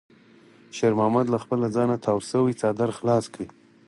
شېرمحمد 0.77 1.25
له 1.33 1.37
خپل 1.43 1.59
ځانه 1.75 1.95
تاو 2.03 2.17
شوی 2.29 2.53
څادر 2.61 2.89
خلاص 2.97 3.25
کړ. 3.33 3.45